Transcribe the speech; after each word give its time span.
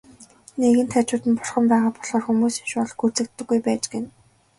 Нэгэнт 0.59 0.91
хажууд 0.95 1.23
нь 1.27 1.37
Бурхан 1.37 1.65
байгаа 1.71 1.91
болохоор 1.95 2.23
хүмүүсийн 2.25 2.67
шунал 2.71 2.91
гүйцэгддэггүй 2.99 3.59
байж 3.65 3.83
гэнэ. 3.93 4.09